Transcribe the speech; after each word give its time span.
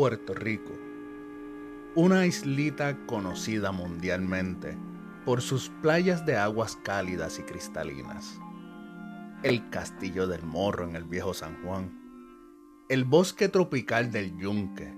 Puerto 0.00 0.32
Rico, 0.32 0.72
una 1.94 2.24
islita 2.24 2.96
conocida 3.04 3.70
mundialmente 3.70 4.78
por 5.26 5.42
sus 5.42 5.68
playas 5.82 6.24
de 6.24 6.38
aguas 6.38 6.76
cálidas 6.82 7.38
y 7.38 7.42
cristalinas, 7.42 8.40
el 9.42 9.68
Castillo 9.68 10.26
del 10.26 10.42
Morro 10.42 10.88
en 10.88 10.96
el 10.96 11.04
Viejo 11.04 11.34
San 11.34 11.62
Juan, 11.62 11.92
el 12.88 13.04
bosque 13.04 13.50
tropical 13.50 14.10
del 14.10 14.34
Yunque, 14.38 14.90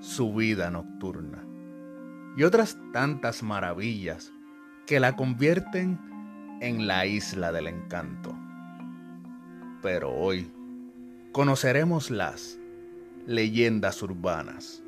su 0.00 0.34
vida 0.34 0.70
nocturna 0.70 1.42
y 2.36 2.42
otras 2.42 2.76
tantas 2.92 3.42
maravillas 3.42 4.34
que 4.86 5.00
la 5.00 5.16
convierten 5.16 5.98
en 6.60 6.86
la 6.86 7.06
isla 7.06 7.52
del 7.52 7.68
encanto. 7.68 8.36
Pero 9.80 10.12
hoy 10.12 10.52
conoceremos 11.32 12.10
las 12.10 12.60
leyendas 13.26 14.02
urbanas, 14.02 14.84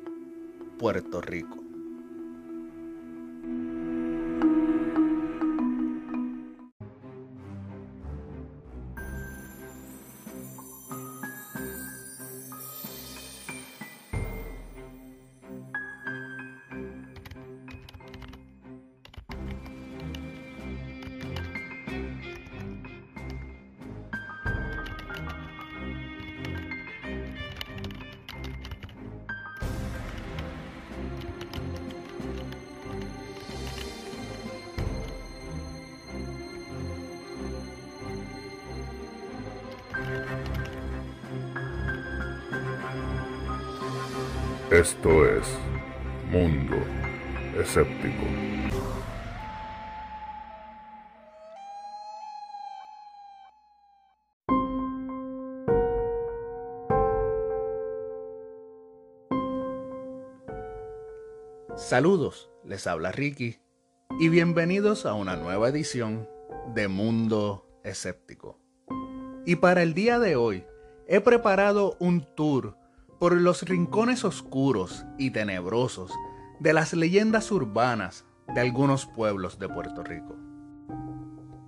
Puerto 0.77 1.19
Rico. 1.19 1.58
Esto 44.71 45.25
es 45.25 45.47
Mundo 46.29 46.75
Escéptico. 47.59 48.23
Saludos, 61.75 62.51
les 62.63 62.85
habla 62.85 63.11
Ricky 63.11 63.57
y 64.19 64.29
bienvenidos 64.29 65.07
a 65.07 65.15
una 65.15 65.35
nueva 65.35 65.69
edición 65.69 66.29
de 66.75 66.87
Mundo 66.87 67.65
Escéptico. 67.83 68.59
Y 69.47 69.55
para 69.55 69.81
el 69.81 69.95
día 69.95 70.19
de 70.19 70.35
hoy 70.35 70.63
he 71.07 71.21
preparado 71.21 71.97
un 71.99 72.23
tour 72.35 72.78
por 73.19 73.33
los 73.33 73.63
rincones 73.63 74.23
oscuros 74.23 75.05
y 75.17 75.31
tenebrosos 75.31 76.13
de 76.59 76.71
las 76.71 76.93
leyendas 76.93 77.51
urbanas 77.51 78.25
de 78.47 78.61
algunos 78.61 79.05
pueblos 79.05 79.59
de 79.59 79.67
Puerto 79.67 80.03
Rico. 80.03 80.37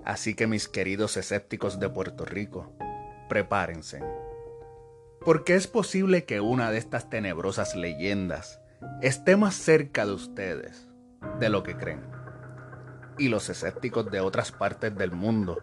Así 0.05 0.33
que 0.33 0.47
mis 0.47 0.69
queridos 0.69 1.17
escépticos 1.17 1.77
de 1.79 1.89
Puerto 1.89 2.25
Rico, 2.25 2.73
prepárense, 3.27 4.01
porque 5.25 5.55
es 5.55 5.67
posible 5.67 6.23
que 6.23 6.39
una 6.39 6.71
de 6.71 6.77
estas 6.77 7.09
tenebrosas 7.09 7.75
leyendas 7.75 8.61
esté 9.01 9.35
más 9.35 9.53
cerca 9.53 10.05
de 10.05 10.13
ustedes 10.13 10.87
de 11.39 11.49
lo 11.49 11.63
que 11.63 11.75
creen. 11.75 12.01
Y 13.17 13.27
los 13.27 13.49
escépticos 13.49 14.09
de 14.09 14.21
otras 14.21 14.53
partes 14.53 14.95
del 14.95 15.11
mundo 15.11 15.59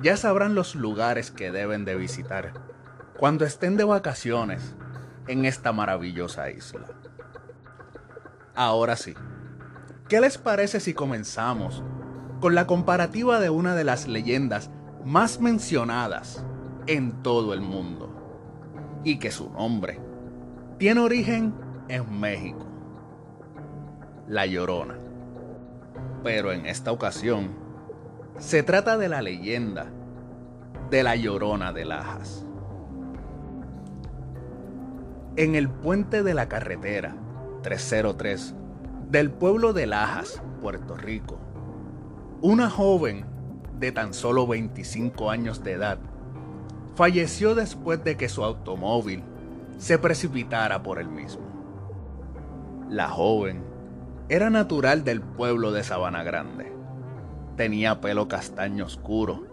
ya 0.00 0.16
sabrán 0.16 0.54
los 0.54 0.74
lugares 0.74 1.30
que 1.30 1.52
deben 1.52 1.84
de 1.84 1.94
visitar 1.94 2.54
cuando 3.16 3.44
estén 3.44 3.76
de 3.76 3.84
vacaciones 3.84 4.74
en 5.26 5.44
esta 5.44 5.72
maravillosa 5.72 6.50
isla. 6.50 6.86
Ahora 8.54 8.96
sí, 8.96 9.14
¿qué 10.08 10.20
les 10.20 10.38
parece 10.38 10.80
si 10.80 10.94
comenzamos 10.94 11.82
con 12.40 12.54
la 12.54 12.66
comparativa 12.66 13.40
de 13.40 13.50
una 13.50 13.74
de 13.74 13.84
las 13.84 14.06
leyendas 14.06 14.70
más 15.04 15.40
mencionadas 15.40 16.44
en 16.86 17.22
todo 17.22 17.54
el 17.54 17.60
mundo? 17.60 18.10
Y 19.02 19.18
que 19.18 19.30
su 19.30 19.50
nombre 19.50 20.00
tiene 20.78 21.00
origen 21.00 21.54
en 21.88 22.20
México. 22.20 22.66
La 24.28 24.46
Llorona. 24.46 24.96
Pero 26.22 26.52
en 26.52 26.66
esta 26.66 26.90
ocasión 26.90 27.50
se 28.38 28.62
trata 28.62 28.96
de 28.96 29.08
la 29.08 29.20
leyenda 29.20 29.86
de 30.90 31.02
la 31.02 31.16
Llorona 31.16 31.72
de 31.72 31.84
Lajas 31.84 32.46
en 35.36 35.56
el 35.56 35.68
puente 35.68 36.22
de 36.22 36.32
la 36.32 36.48
carretera 36.48 37.16
303 37.62 38.54
del 39.10 39.30
pueblo 39.30 39.72
de 39.72 39.86
Lajas, 39.86 40.40
Puerto 40.60 40.96
Rico. 40.96 41.38
Una 42.40 42.70
joven 42.70 43.24
de 43.78 43.90
tan 43.90 44.14
solo 44.14 44.46
25 44.46 45.30
años 45.30 45.64
de 45.64 45.72
edad 45.72 45.98
falleció 46.94 47.54
después 47.56 48.04
de 48.04 48.16
que 48.16 48.28
su 48.28 48.44
automóvil 48.44 49.24
se 49.78 49.98
precipitara 49.98 50.82
por 50.82 51.00
el 51.00 51.08
mismo. 51.08 51.42
La 52.88 53.08
joven 53.08 53.64
era 54.28 54.50
natural 54.50 55.02
del 55.02 55.20
pueblo 55.20 55.72
de 55.72 55.82
Sabana 55.82 56.22
Grande. 56.22 56.72
Tenía 57.56 58.00
pelo 58.00 58.28
castaño 58.28 58.84
oscuro 58.84 59.46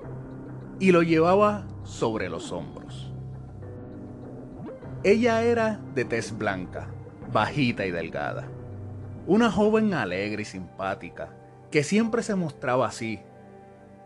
y 0.80 0.92
lo 0.92 1.02
llevaba 1.02 1.66
sobre 1.84 2.30
los 2.30 2.52
hombros. 2.52 3.11
Ella 5.04 5.42
era 5.42 5.80
de 5.96 6.06
tez 6.06 6.38
blanca, 6.38 6.88
bajita 7.34 7.88
y 7.88 7.92
delgada. 7.92 8.48
Una 9.26 9.50
joven 9.50 9.96
alegre 9.96 10.44
y 10.44 10.46
simpática, 10.46 11.36
que 11.72 11.84
siempre 11.84 12.22
se 12.22 12.36
mostraba 12.36 12.86
así, 12.86 13.20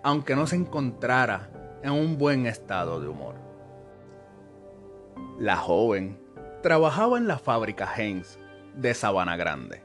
aunque 0.03 0.37
no 0.37 0.47
se 0.47 0.55
encontrara 0.55 1.49
en 1.83 1.91
un 1.91 2.17
buen 2.17 2.45
estado 2.45 3.01
de 3.01 3.09
humor. 3.09 3.35
La 5.37 5.57
joven 5.57 6.17
trabajaba 6.63 7.17
en 7.17 7.27
la 7.27 7.39
fábrica 7.39 7.91
Heinz 7.93 8.39
de 8.77 8.93
Sabana 8.93 9.35
Grande 9.35 9.83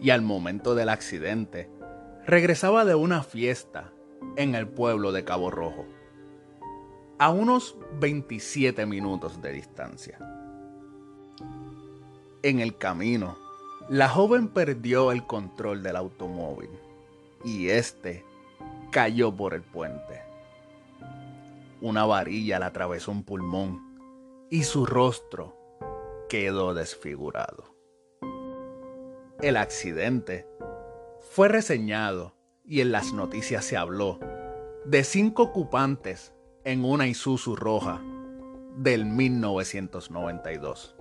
y 0.00 0.08
al 0.08 0.22
momento 0.22 0.74
del 0.74 0.88
accidente 0.88 1.68
regresaba 2.26 2.86
de 2.86 2.94
una 2.94 3.22
fiesta 3.22 3.92
en 4.36 4.54
el 4.54 4.66
pueblo 4.66 5.12
de 5.12 5.22
Cabo 5.22 5.50
Rojo 5.50 5.84
a 7.20 7.28
unos 7.28 7.76
27 8.00 8.86
minutos 8.86 9.42
de 9.42 9.52
distancia. 9.52 10.18
En 12.42 12.60
el 12.60 12.78
camino, 12.78 13.36
la 13.90 14.08
joven 14.08 14.48
perdió 14.48 15.12
el 15.12 15.26
control 15.26 15.82
del 15.82 15.96
automóvil 15.96 16.70
y 17.44 17.68
este 17.68 18.24
cayó 18.90 19.36
por 19.36 19.52
el 19.52 19.60
puente. 19.60 20.22
Una 21.82 22.06
varilla 22.06 22.58
le 22.58 22.64
atravesó 22.64 23.10
un 23.10 23.22
pulmón 23.22 24.46
y 24.48 24.62
su 24.62 24.86
rostro 24.86 25.54
quedó 26.30 26.72
desfigurado. 26.72 27.74
El 29.42 29.58
accidente 29.58 30.48
fue 31.20 31.48
reseñado 31.48 32.34
y 32.64 32.80
en 32.80 32.92
las 32.92 33.12
noticias 33.12 33.66
se 33.66 33.76
habló 33.76 34.18
de 34.86 35.04
cinco 35.04 35.42
ocupantes 35.42 36.32
en 36.70 36.84
una 36.84 37.08
Isuzu 37.08 37.56
roja 37.56 38.00
del 38.76 39.04
1992, 39.04 40.94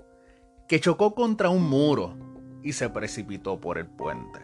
que 0.68 0.80
chocó 0.80 1.14
contra 1.14 1.50
un 1.50 1.70
muro 1.70 2.18
y 2.64 2.74
se 2.74 2.90
precipitó 2.90 3.62
por 3.62 3.78
el 3.78 3.86
puente. 3.86 4.40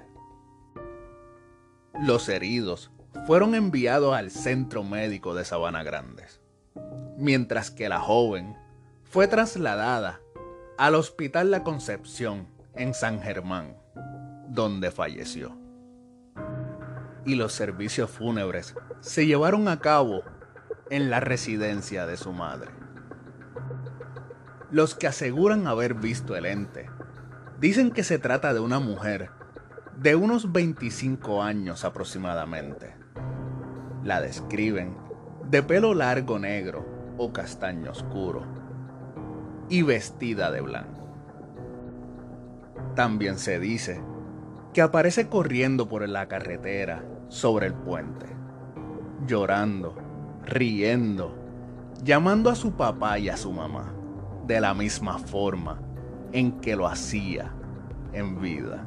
Los 2.00 2.30
heridos 2.30 2.92
fueron 3.26 3.56
enviados 3.56 4.14
al 4.14 4.30
centro 4.30 4.84
médico 4.84 5.34
de 5.34 5.46
Sabana 5.46 5.82
Grandes, 5.82 6.42
mientras 7.18 7.72
que 7.72 7.90
la 7.90 8.00
joven 8.00 8.56
fue 9.04 9.28
trasladada 9.28 10.20
al 10.78 10.94
Hospital 10.94 11.50
La 11.50 11.64
Concepción 11.64 12.48
en 12.76 12.94
San 12.94 13.20
Germán, 13.20 13.76
donde 14.50 14.92
falleció. 14.92 15.58
Y 17.26 17.34
los 17.34 17.52
servicios 17.54 18.12
fúnebres 18.12 18.76
se 19.00 19.26
llevaron 19.26 19.68
a 19.68 19.80
cabo 19.80 20.22
en 20.90 21.10
la 21.10 21.20
residencia 21.20 22.06
de 22.06 22.18
su 22.18 22.32
madre. 22.32 22.72
Los 24.72 24.96
que 24.96 25.08
aseguran 25.08 25.68
haber 25.68 25.94
visto 25.94 26.36
el 26.36 26.46
ente 26.46 26.90
dicen 27.60 27.92
que 27.92 28.04
se 28.04 28.20
trata 28.20 28.54
de 28.54 28.60
una 28.60 28.80
mujer 28.80 29.30
de 29.98 30.16
unos 30.16 30.52
25 30.52 31.42
años 31.42 31.86
aproximadamente. 31.86 32.96
La 34.04 34.22
describen 34.22 34.98
de 35.50 35.64
pelo 35.64 35.94
largo 35.94 36.40
negro 36.40 36.86
o 37.18 37.32
castaño 37.32 37.92
oscuro 37.92 38.44
y 39.70 39.82
vestida 39.84 40.52
de 40.52 40.62
blanco. 40.62 41.10
También 42.96 43.38
se 43.38 43.60
dice 43.60 44.02
que 44.74 44.82
aparece 44.82 45.30
corriendo 45.30 45.88
por 45.88 46.08
la 46.08 46.28
carretera 46.28 47.06
sobre 47.30 47.68
el 47.68 47.74
puente, 47.74 48.28
llorando, 49.26 49.96
riendo, 50.46 51.36
llamando 52.04 52.50
a 52.50 52.56
su 52.56 52.72
papá 52.74 53.20
y 53.20 53.30
a 53.30 53.38
su 53.38 53.52
mamá 53.52 53.92
de 54.46 54.62
la 54.62 54.74
misma 54.74 55.18
forma 55.18 55.80
en 56.32 56.60
que 56.62 56.76
lo 56.76 56.88
hacía 56.88 57.52
en 58.14 58.40
vida. 58.40 58.86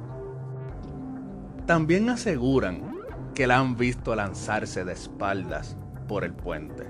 También 1.67 2.09
aseguran 2.09 2.97
que 3.35 3.47
la 3.47 3.59
han 3.59 3.77
visto 3.77 4.15
lanzarse 4.15 4.85
de 4.85 4.93
espaldas 4.93 5.77
por 6.07 6.25
el 6.25 6.33
puente. 6.33 6.87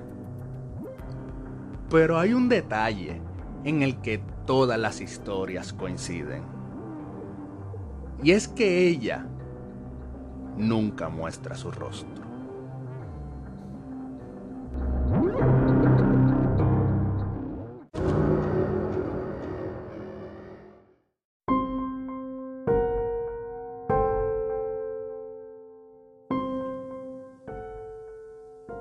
Pero 1.90 2.18
hay 2.18 2.34
un 2.34 2.48
detalle 2.48 3.20
en 3.64 3.82
el 3.82 4.00
que 4.00 4.22
todas 4.46 4.78
las 4.78 5.00
historias 5.00 5.72
coinciden. 5.72 6.42
Y 8.22 8.32
es 8.32 8.48
que 8.48 8.88
ella 8.88 9.26
nunca 10.56 11.08
muestra 11.08 11.54
su 11.54 11.70
rostro. 11.70 12.17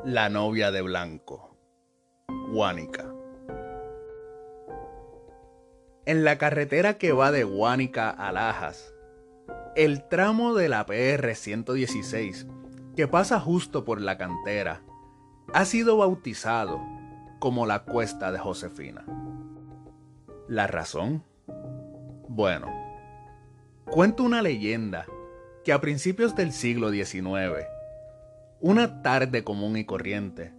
La 0.09 0.29
novia 0.29 0.71
de 0.71 0.81
blanco, 0.81 1.57
Guánica. 2.53 3.13
En 6.05 6.23
la 6.23 6.37
carretera 6.37 6.97
que 6.97 7.11
va 7.11 7.33
de 7.33 7.43
Guánica 7.43 8.09
a 8.09 8.31
Lajas, 8.31 8.93
el 9.75 10.07
tramo 10.07 10.55
de 10.55 10.69
la 10.69 10.85
PR 10.85 11.35
116, 11.35 12.47
que 12.95 13.09
pasa 13.09 13.41
justo 13.41 13.83
por 13.83 13.99
la 13.99 14.17
cantera, 14.17 14.81
ha 15.53 15.65
sido 15.65 15.97
bautizado 15.97 16.79
como 17.39 17.65
la 17.65 17.83
Cuesta 17.83 18.31
de 18.31 18.39
Josefina. 18.39 19.03
¿La 20.47 20.67
razón? 20.67 21.21
Bueno, 22.29 22.67
cuenta 23.83 24.23
una 24.23 24.41
leyenda 24.41 25.05
que 25.65 25.73
a 25.73 25.81
principios 25.81 26.33
del 26.33 26.53
siglo 26.53 26.91
XIX, 26.91 27.67
una 28.59 29.03
tarde 29.03 29.43
común 29.43 29.77
y 29.77 29.85
corriente, 29.85 30.51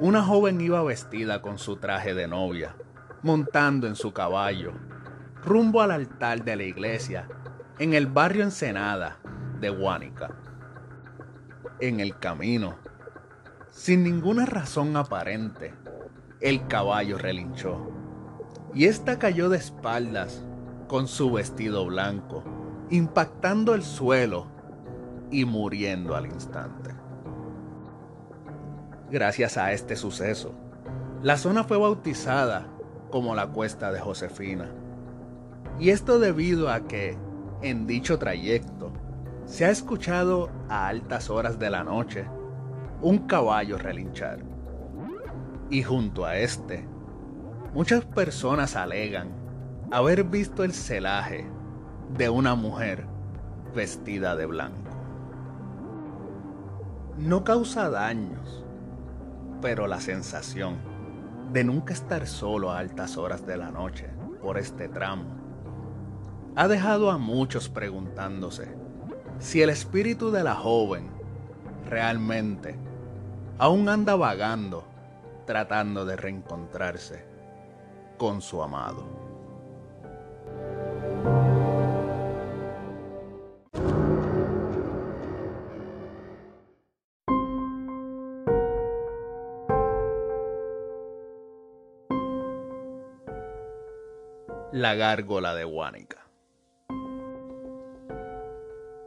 una 0.00 0.24
joven 0.24 0.60
iba 0.60 0.82
vestida 0.82 1.40
con 1.42 1.58
su 1.58 1.76
traje 1.76 2.12
de 2.12 2.26
novia, 2.26 2.74
montando 3.22 3.86
en 3.86 3.94
su 3.94 4.12
caballo, 4.12 4.72
rumbo 5.44 5.80
al 5.80 5.92
altar 5.92 6.42
de 6.42 6.56
la 6.56 6.64
iglesia 6.64 7.28
en 7.78 7.94
el 7.94 8.08
barrio 8.08 8.42
Ensenada 8.42 9.18
de 9.60 9.70
Huánica. 9.70 10.34
En 11.78 12.00
el 12.00 12.18
camino, 12.18 12.78
sin 13.70 14.02
ninguna 14.02 14.44
razón 14.44 14.96
aparente, 14.96 15.72
el 16.40 16.66
caballo 16.66 17.16
relinchó 17.16 17.92
y 18.74 18.86
ésta 18.86 19.20
cayó 19.20 19.48
de 19.48 19.58
espaldas 19.58 20.44
con 20.88 21.06
su 21.06 21.30
vestido 21.30 21.86
blanco, 21.86 22.42
impactando 22.90 23.72
el 23.76 23.84
suelo 23.84 24.48
y 25.30 25.44
muriendo 25.44 26.16
al 26.16 26.26
instante. 26.26 27.03
Gracias 29.14 29.58
a 29.58 29.70
este 29.70 29.94
suceso, 29.94 30.56
la 31.22 31.36
zona 31.36 31.62
fue 31.62 31.78
bautizada 31.78 32.66
como 33.12 33.36
la 33.36 33.46
cuesta 33.46 33.92
de 33.92 34.00
Josefina. 34.00 34.72
Y 35.78 35.90
esto 35.90 36.18
debido 36.18 36.68
a 36.68 36.88
que, 36.88 37.16
en 37.62 37.86
dicho 37.86 38.18
trayecto, 38.18 38.92
se 39.44 39.66
ha 39.66 39.70
escuchado 39.70 40.50
a 40.68 40.88
altas 40.88 41.30
horas 41.30 41.60
de 41.60 41.70
la 41.70 41.84
noche 41.84 42.26
un 43.02 43.18
caballo 43.18 43.78
relinchar. 43.78 44.40
Y 45.70 45.84
junto 45.84 46.24
a 46.24 46.36
este, 46.38 46.84
muchas 47.72 48.04
personas 48.04 48.74
alegan 48.74 49.28
haber 49.92 50.24
visto 50.24 50.64
el 50.64 50.72
celaje 50.72 51.46
de 52.18 52.30
una 52.30 52.56
mujer 52.56 53.06
vestida 53.76 54.34
de 54.34 54.46
blanco. 54.46 54.90
No 57.16 57.44
causa 57.44 57.88
daños, 57.90 58.64
pero 59.64 59.86
la 59.86 59.98
sensación 59.98 60.76
de 61.50 61.64
nunca 61.64 61.94
estar 61.94 62.26
solo 62.26 62.70
a 62.70 62.80
altas 62.80 63.16
horas 63.16 63.46
de 63.46 63.56
la 63.56 63.70
noche 63.70 64.10
por 64.42 64.58
este 64.58 64.90
tramo 64.90 65.24
ha 66.54 66.68
dejado 66.68 67.10
a 67.10 67.16
muchos 67.16 67.70
preguntándose 67.70 68.76
si 69.38 69.62
el 69.62 69.70
espíritu 69.70 70.30
de 70.30 70.44
la 70.44 70.54
joven 70.54 71.08
realmente 71.88 72.78
aún 73.56 73.88
anda 73.88 74.16
vagando 74.16 74.84
tratando 75.46 76.04
de 76.04 76.16
reencontrarse 76.16 77.24
con 78.18 78.42
su 78.42 78.62
amado. 78.62 79.23
La 94.84 94.94
gárgola 94.94 95.54
de 95.54 95.64
Huánica. 95.64 96.26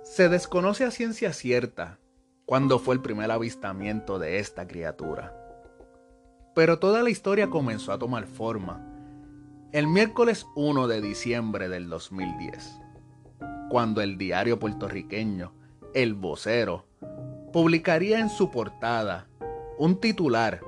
Se 0.01 0.27
desconoce 0.27 0.85
a 0.85 0.89
ciencia 0.89 1.33
cierta 1.33 1.99
cuándo 2.47 2.79
fue 2.79 2.95
el 2.95 3.01
primer 3.03 3.29
avistamiento 3.29 4.17
de 4.17 4.39
esta 4.39 4.67
criatura, 4.67 5.37
pero 6.55 6.79
toda 6.79 7.03
la 7.03 7.11
historia 7.11 7.51
comenzó 7.51 7.91
a 7.91 7.99
tomar 7.99 8.25
forma 8.25 8.83
el 9.71 9.85
miércoles 9.85 10.47
1 10.55 10.87
de 10.87 10.99
diciembre 10.99 11.69
del 11.69 11.89
2010, 11.89 12.81
cuando 13.69 14.01
el 14.01 14.17
diario 14.17 14.57
puertorriqueño 14.57 15.53
El 15.93 16.15
Vocero 16.15 16.87
publicaría 17.53 18.17
en 18.17 18.31
su 18.31 18.49
portada 18.49 19.27
un 19.77 19.99
titular 19.99 20.59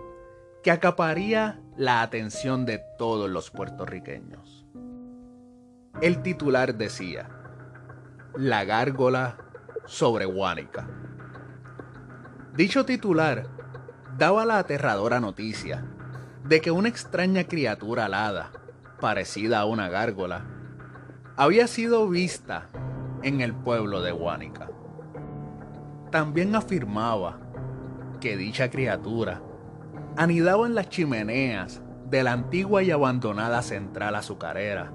que 0.62 0.70
acaparía 0.70 1.60
la 1.78 2.04
atención 2.04 2.68
de 2.68 2.80
todos 3.00 3.28
los 3.28 3.50
puertorriqueños. 3.50 4.59
El 6.02 6.22
titular 6.22 6.76
decía, 6.76 7.28
La 8.34 8.64
gárgola 8.64 9.36
sobre 9.86 10.26
Huánica. 10.26 10.88
Dicho 12.56 12.86
titular 12.86 13.48
daba 14.18 14.46
la 14.46 14.60
aterradora 14.60 15.20
noticia 15.20 15.84
de 16.46 16.62
que 16.62 16.72
una 16.72 16.88
extraña 16.88 17.44
criatura 17.44 18.06
alada, 18.06 18.50
parecida 19.02 19.60
a 19.60 19.66
una 19.66 19.90
gárgola, 19.90 20.46
había 21.36 21.68
sido 21.68 22.08
vista 22.08 22.70
en 23.22 23.42
el 23.42 23.54
pueblo 23.54 24.02
de 24.02 24.14
Huánica. 24.14 24.70
También 26.12 26.56
afirmaba 26.56 27.42
que 28.22 28.38
dicha 28.38 28.70
criatura 28.70 29.42
anidaba 30.16 30.66
en 30.66 30.76
las 30.76 30.88
chimeneas 30.88 31.82
de 32.06 32.24
la 32.24 32.32
antigua 32.32 32.84
y 32.84 32.92
abandonada 32.92 33.62
central 33.62 34.16
azucarera 34.16 34.94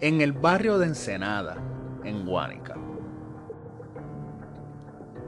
en 0.00 0.22
el 0.22 0.32
barrio 0.32 0.78
de 0.78 0.86
Ensenada, 0.86 1.56
en 2.04 2.24
Guánica. 2.24 2.76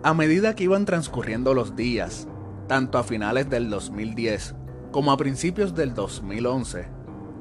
A 0.02 0.14
medida 0.14 0.54
que 0.54 0.64
iban 0.64 0.86
transcurriendo 0.86 1.52
los 1.52 1.76
días, 1.76 2.26
tanto 2.68 2.98
a 2.98 3.04
finales 3.04 3.50
del 3.50 3.68
2010 3.68 4.54
como 4.90 5.12
a 5.12 5.16
principios 5.16 5.74
del 5.74 5.94
2011, 5.94 6.88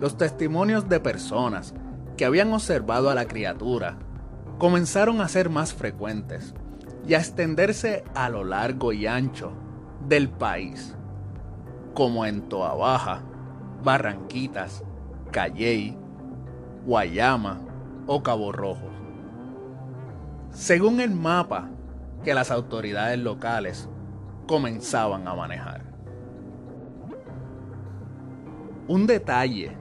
los 0.02 0.18
testimonios 0.18 0.90
de 0.90 1.00
personas 1.00 1.74
que 2.18 2.26
habían 2.26 2.52
observado 2.54 3.10
a 3.10 3.16
la 3.16 3.26
criatura 3.26 3.98
comenzaron 4.58 5.22
a 5.22 5.28
ser 5.28 5.50
más 5.50 5.74
frecuentes 5.74 6.54
y 7.08 7.14
a 7.14 7.20
extenderse 7.20 8.04
a 8.14 8.30
lo 8.30 8.44
largo 8.44 8.92
y 8.92 9.08
ancho 9.08 9.54
del 10.08 10.30
país, 10.30 10.96
como 11.94 12.26
en 12.26 12.42
Toa 12.50 12.76
Baja, 12.76 13.24
Barranquitas, 13.84 14.84
Calley, 15.32 15.98
Guayama 16.86 17.60
o 18.08 18.24
Cabo 18.24 18.52
Rojo. 18.52 18.90
Según 20.52 21.00
el 21.00 21.12
mapa 21.12 21.70
que 22.24 22.34
las 22.34 22.52
autoridades 22.52 23.20
locales 23.20 23.88
comenzaban 24.48 25.28
a 25.28 25.36
manejar. 25.36 25.84
Un 28.88 29.08
detalle 29.08 29.78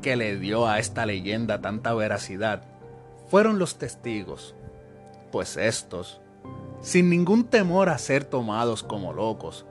que 0.00 0.16
le 0.16 0.38
dio 0.38 0.66
a 0.66 0.78
esta 0.78 1.04
leyenda 1.06 1.60
tanta 1.60 1.92
veracidad 1.92 2.62
fueron 3.26 3.58
los 3.58 3.76
testigos, 3.76 4.54
pues 5.30 5.56
estos, 5.56 6.20
sin 6.80 7.10
ningún 7.10 7.44
temor 7.44 7.88
a 7.88 7.98
ser 7.98 8.24
tomados 8.24 8.82
como 8.82 9.12
locos 9.12 9.66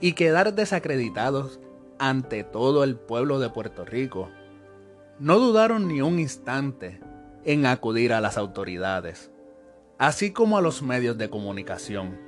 y 0.00 0.12
quedar 0.12 0.54
desacreditados 0.54 1.60
ante 1.98 2.44
todo 2.44 2.84
el 2.84 2.96
pueblo 2.96 3.38
de 3.38 3.50
Puerto 3.50 3.84
Rico, 3.84 4.28
no 5.18 5.38
dudaron 5.38 5.88
ni 5.88 6.00
un 6.00 6.18
instante 6.18 7.00
en 7.44 7.66
acudir 7.66 8.12
a 8.12 8.20
las 8.20 8.36
autoridades, 8.38 9.30
así 9.98 10.32
como 10.32 10.58
a 10.58 10.60
los 10.60 10.82
medios 10.82 11.18
de 11.18 11.28
comunicación, 11.28 12.18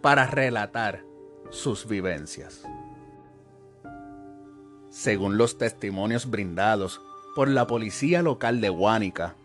para 0.00 0.26
relatar 0.26 1.04
sus 1.50 1.86
vivencias. 1.86 2.62
Según 4.88 5.36
los 5.36 5.58
testimonios 5.58 6.30
brindados 6.30 7.00
por 7.36 7.48
la 7.48 7.66
policía 7.66 8.22
local 8.22 8.60
de 8.60 8.70
Huánica, 8.70 9.36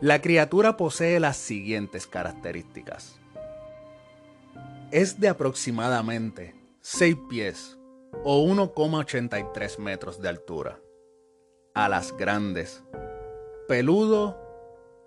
la 0.00 0.22
criatura 0.22 0.76
posee 0.76 1.20
las 1.20 1.36
siguientes 1.36 2.06
características. 2.06 3.16
Es 4.90 5.20
de 5.20 5.28
aproximadamente 5.28 6.54
6 6.80 7.16
pies 7.28 7.78
o 8.24 8.42
1,83 8.46 9.78
metros 9.78 10.20
de 10.22 10.28
altura. 10.28 10.78
Alas 11.74 12.12
grandes, 12.16 12.82
peludo 13.68 14.36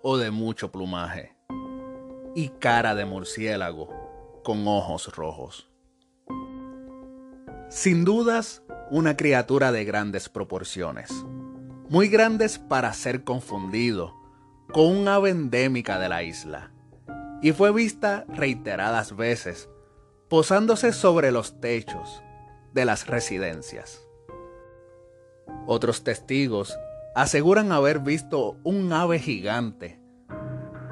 o 0.02 0.16
de 0.16 0.30
mucho 0.30 0.72
plumaje. 0.72 1.36
Y 2.34 2.48
cara 2.48 2.94
de 2.94 3.04
murciélago 3.04 4.40
con 4.42 4.66
ojos 4.66 5.14
rojos. 5.14 5.70
Sin 7.68 8.06
dudas, 8.06 8.62
una 8.90 9.14
criatura 9.14 9.72
de 9.72 9.84
grandes 9.84 10.30
proporciones. 10.30 11.10
Muy 11.90 12.08
grandes 12.08 12.58
para 12.58 12.94
ser 12.94 13.24
confundido 13.24 14.14
con 14.72 14.86
un 14.86 15.06
ave 15.08 15.30
endémica 15.30 15.98
de 15.98 16.08
la 16.08 16.22
isla. 16.22 16.72
Y 17.42 17.52
fue 17.52 17.72
vista 17.72 18.24
reiteradas 18.28 19.14
veces 19.14 19.68
posándose 20.30 20.94
sobre 20.94 21.30
los 21.30 21.60
techos 21.60 22.22
de 22.72 22.86
las 22.86 23.06
residencias. 23.06 24.00
Otros 25.66 26.04
testigos 26.04 26.78
aseguran 27.14 27.72
haber 27.72 28.00
visto 28.00 28.56
un 28.64 28.92
ave 28.92 29.18
gigante, 29.18 30.00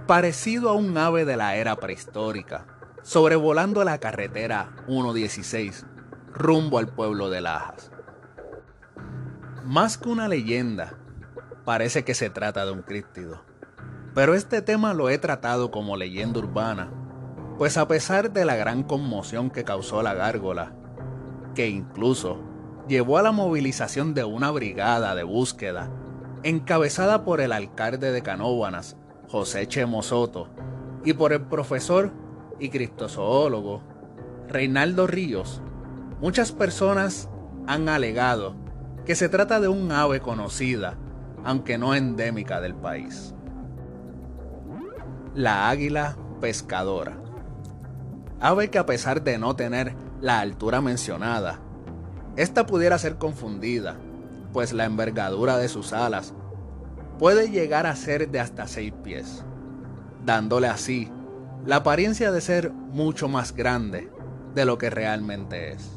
parecido 0.06 0.70
a 0.70 0.72
un 0.72 0.96
ave 0.96 1.24
de 1.24 1.36
la 1.36 1.56
era 1.56 1.76
prehistórica, 1.76 2.66
sobrevolando 3.02 3.84
la 3.84 3.98
carretera 3.98 4.74
116 4.86 5.86
rumbo 6.32 6.78
al 6.78 6.88
pueblo 6.88 7.28
de 7.28 7.40
Lajas. 7.40 7.90
Más 9.64 9.98
que 9.98 10.08
una 10.08 10.28
leyenda, 10.28 10.98
parece 11.64 12.04
que 12.04 12.14
se 12.14 12.30
trata 12.30 12.64
de 12.64 12.72
un 12.72 12.82
críptido, 12.82 13.44
pero 14.14 14.34
este 14.34 14.62
tema 14.62 14.94
lo 14.94 15.10
he 15.10 15.18
tratado 15.18 15.70
como 15.70 15.96
leyenda 15.96 16.38
urbana 16.38 16.90
pues 17.58 17.76
a 17.76 17.86
pesar 17.86 18.32
de 18.32 18.44
la 18.44 18.56
gran 18.56 18.82
conmoción 18.82 19.50
que 19.50 19.64
causó 19.64 20.02
la 20.02 20.14
gárgola, 20.14 20.72
que 21.54 21.68
incluso 21.68 22.42
llevó 22.92 23.16
a 23.16 23.22
la 23.22 23.32
movilización 23.32 24.12
de 24.12 24.22
una 24.22 24.50
brigada 24.50 25.14
de 25.14 25.22
búsqueda 25.22 25.90
encabezada 26.42 27.24
por 27.24 27.40
el 27.40 27.52
alcalde 27.52 28.12
de 28.12 28.20
Canóbanas, 28.20 28.98
José 29.30 29.66
Chemosoto, 29.66 30.48
y 31.02 31.14
por 31.14 31.32
el 31.32 31.40
profesor 31.40 32.12
y 32.60 32.68
cristozoólogo 32.68 33.82
Reinaldo 34.46 35.06
Ríos, 35.06 35.62
muchas 36.20 36.52
personas 36.52 37.30
han 37.66 37.88
alegado 37.88 38.56
que 39.06 39.14
se 39.14 39.30
trata 39.30 39.58
de 39.58 39.68
un 39.68 39.90
ave 39.90 40.20
conocida, 40.20 40.98
aunque 41.46 41.78
no 41.78 41.94
endémica 41.94 42.60
del 42.60 42.74
país. 42.74 43.34
La 45.34 45.70
águila 45.70 46.18
pescadora 46.42 47.16
ave 48.38 48.68
que 48.68 48.78
a 48.78 48.84
pesar 48.84 49.22
de 49.22 49.38
no 49.38 49.56
tener 49.56 49.96
la 50.20 50.40
altura 50.40 50.82
mencionada, 50.82 51.61
esta 52.36 52.66
pudiera 52.66 52.98
ser 52.98 53.16
confundida, 53.16 53.96
pues 54.52 54.72
la 54.72 54.84
envergadura 54.84 55.58
de 55.58 55.68
sus 55.68 55.92
alas 55.92 56.34
puede 57.18 57.50
llegar 57.50 57.86
a 57.86 57.96
ser 57.96 58.30
de 58.30 58.40
hasta 58.40 58.66
6 58.66 58.92
pies, 59.02 59.44
dándole 60.24 60.68
así 60.68 61.10
la 61.64 61.76
apariencia 61.76 62.32
de 62.32 62.40
ser 62.40 62.72
mucho 62.72 63.28
más 63.28 63.54
grande 63.54 64.10
de 64.54 64.64
lo 64.64 64.78
que 64.78 64.90
realmente 64.90 65.72
es, 65.72 65.90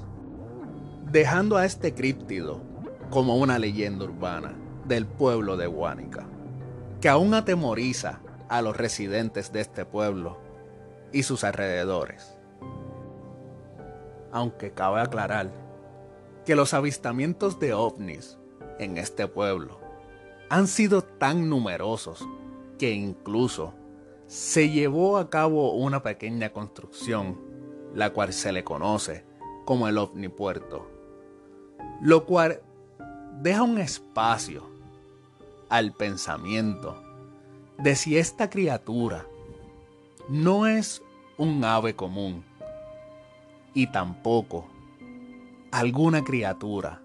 dejando 1.11 1.57
a 1.57 1.65
este 1.65 1.93
críptido 1.93 2.61
como 3.09 3.37
una 3.37 3.57
leyenda 3.57 4.05
urbana 4.05 4.53
del 4.85 5.05
pueblo 5.05 5.57
de 5.57 5.67
Huánica, 5.67 6.27
que 7.01 7.09
aún 7.09 7.33
atemoriza 7.33 8.19
a 8.49 8.61
los 8.61 8.77
residentes 8.77 9.51
de 9.51 9.61
este 9.61 9.85
pueblo 9.85 10.37
y 11.11 11.23
sus 11.23 11.43
alrededores. 11.43 12.37
Aunque 14.31 14.71
cabe 14.71 15.01
aclarar 15.01 15.49
que 16.45 16.55
los 16.55 16.73
avistamientos 16.73 17.59
de 17.59 17.73
ovnis 17.73 18.37
en 18.79 18.97
este 18.97 19.27
pueblo 19.27 19.79
han 20.49 20.67
sido 20.67 21.01
tan 21.01 21.49
numerosos 21.49 22.27
que 22.77 22.91
incluso 22.91 23.73
se 24.27 24.69
llevó 24.69 25.17
a 25.17 25.29
cabo 25.29 25.73
una 25.73 26.03
pequeña 26.03 26.51
construcción, 26.51 27.39
la 27.93 28.11
cual 28.11 28.33
se 28.33 28.51
le 28.51 28.63
conoce 28.63 29.25
como 29.65 29.87
el 29.87 29.97
ovni 29.97 30.27
puerto, 30.27 30.87
lo 32.01 32.25
cual 32.25 32.61
deja 33.41 33.63
un 33.63 33.79
espacio 33.79 34.69
al 35.69 35.93
pensamiento 35.93 37.01
de 37.79 37.95
si 37.95 38.17
esta 38.17 38.49
criatura 38.49 39.25
no 40.29 40.67
es 40.67 41.01
un 41.37 41.63
ave 41.63 41.95
común, 41.95 42.43
y 43.73 43.87
tampoco 43.87 44.67
alguna 45.75 46.23
criatura 46.23 47.03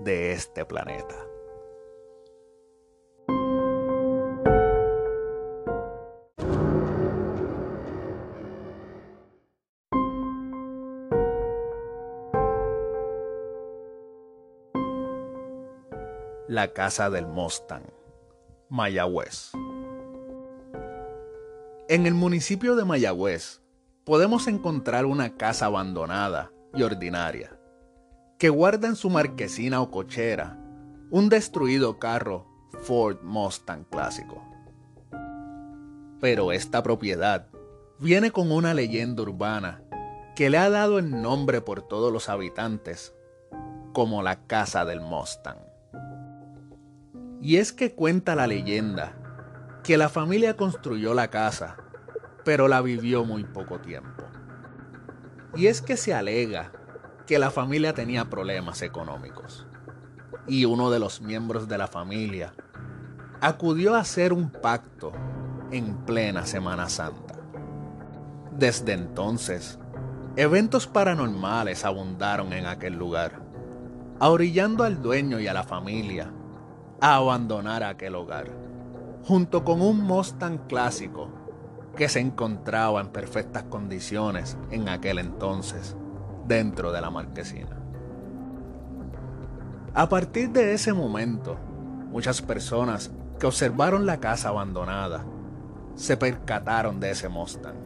de 0.00 0.32
este 0.32 0.64
planeta. 0.64 1.14
La 16.48 16.72
casa 16.72 17.08
del 17.08 17.28
Mustang, 17.28 17.84
Mayagüez. 18.68 19.52
En 21.88 22.06
el 22.06 22.14
municipio 22.14 22.74
de 22.74 22.84
Mayagüez 22.84 23.62
podemos 24.02 24.48
encontrar 24.48 25.06
una 25.06 25.36
casa 25.36 25.66
abandonada 25.66 26.50
y 26.74 26.82
ordinaria, 26.82 27.61
que 28.42 28.48
guarda 28.48 28.88
en 28.88 28.96
su 28.96 29.08
marquesina 29.08 29.80
o 29.80 29.92
cochera 29.92 30.58
un 31.12 31.28
destruido 31.28 32.00
carro 32.00 32.44
Ford 32.82 33.22
Mustang 33.22 33.84
clásico. 33.84 34.42
Pero 36.20 36.50
esta 36.50 36.82
propiedad 36.82 37.46
viene 38.00 38.32
con 38.32 38.50
una 38.50 38.74
leyenda 38.74 39.22
urbana 39.22 39.84
que 40.34 40.50
le 40.50 40.58
ha 40.58 40.70
dado 40.70 40.98
el 40.98 41.22
nombre 41.22 41.60
por 41.60 41.82
todos 41.82 42.12
los 42.12 42.28
habitantes 42.28 43.14
como 43.92 44.24
la 44.24 44.44
casa 44.48 44.84
del 44.84 45.00
Mustang. 45.00 45.60
Y 47.40 47.58
es 47.58 47.72
que 47.72 47.94
cuenta 47.94 48.34
la 48.34 48.48
leyenda 48.48 49.14
que 49.84 49.96
la 49.96 50.08
familia 50.08 50.56
construyó 50.56 51.14
la 51.14 51.28
casa 51.28 51.76
pero 52.44 52.66
la 52.66 52.82
vivió 52.82 53.24
muy 53.24 53.44
poco 53.44 53.78
tiempo. 53.78 54.24
Y 55.54 55.68
es 55.68 55.80
que 55.80 55.96
se 55.96 56.12
alega 56.12 56.72
que 57.32 57.38
la 57.38 57.50
familia 57.50 57.94
tenía 57.94 58.26
problemas 58.26 58.82
económicos. 58.82 59.66
Y 60.46 60.66
uno 60.66 60.90
de 60.90 60.98
los 60.98 61.22
miembros 61.22 61.66
de 61.66 61.78
la 61.78 61.86
familia 61.86 62.52
acudió 63.40 63.94
a 63.94 64.00
hacer 64.00 64.34
un 64.34 64.50
pacto 64.50 65.12
en 65.70 65.96
plena 66.04 66.44
Semana 66.44 66.90
Santa. 66.90 67.36
Desde 68.50 68.92
entonces, 68.92 69.78
eventos 70.36 70.86
paranormales 70.86 71.86
abundaron 71.86 72.52
en 72.52 72.66
aquel 72.66 72.96
lugar, 72.96 73.40
ahorillando 74.20 74.84
al 74.84 75.00
dueño 75.00 75.40
y 75.40 75.46
a 75.46 75.54
la 75.54 75.62
familia 75.62 76.30
a 77.00 77.14
abandonar 77.14 77.82
aquel 77.82 78.14
hogar, 78.14 78.50
junto 79.24 79.64
con 79.64 79.80
un 79.80 80.02
Mustang 80.02 80.66
clásico 80.68 81.30
que 81.96 82.10
se 82.10 82.20
encontraba 82.20 83.00
en 83.00 83.08
perfectas 83.08 83.62
condiciones 83.62 84.58
en 84.70 84.90
aquel 84.90 85.18
entonces 85.18 85.96
dentro 86.46 86.92
de 86.92 87.00
la 87.00 87.10
marquesina. 87.10 87.78
A 89.94 90.08
partir 90.08 90.50
de 90.50 90.72
ese 90.72 90.92
momento, 90.92 91.58
muchas 92.10 92.40
personas 92.40 93.10
que 93.38 93.46
observaron 93.46 94.06
la 94.06 94.20
casa 94.20 94.48
abandonada 94.48 95.24
se 95.94 96.16
percataron 96.16 97.00
de 97.00 97.10
ese 97.10 97.28
Mustang, 97.28 97.76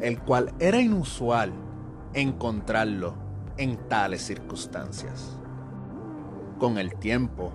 el 0.00 0.18
cual 0.20 0.54
era 0.58 0.80
inusual 0.80 1.52
encontrarlo 2.14 3.14
en 3.58 3.76
tales 3.88 4.22
circunstancias. 4.22 5.38
Con 6.58 6.78
el 6.78 6.94
tiempo, 6.96 7.52